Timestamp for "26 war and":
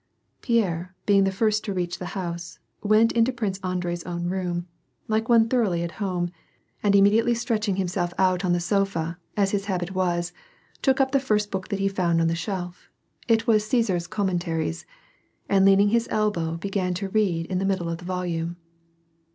7.03-7.05